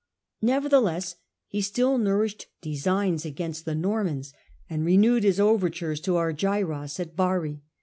[0.41, 4.33] Nevertheless he still nourished designs against the Normans,
[4.67, 7.61] and renewed his overtures to Argyros at Bari.